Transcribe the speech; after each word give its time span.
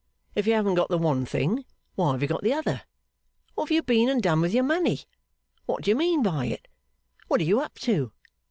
If 0.33 0.47
you 0.47 0.53
haven't 0.53 0.73
got 0.73 0.89
the 0.89 0.97
one 0.97 1.27
thing, 1.27 1.63
why 1.93 2.13
have 2.13 2.23
you 2.23 2.27
got 2.27 2.41
the 2.41 2.53
other? 2.55 2.81
What 3.53 3.65
have 3.65 3.71
you 3.75 3.83
been 3.83 4.09
and 4.09 4.19
done 4.19 4.41
with 4.41 4.51
your 4.51 4.63
money? 4.63 5.01
What 5.67 5.83
do 5.83 5.91
you 5.91 5.95
mean 5.95 6.23
by 6.23 6.47
it? 6.47 6.67
What 7.27 7.39
are 7.39 7.43
you 7.43 7.61
up 7.61 7.77
to? 7.81 8.11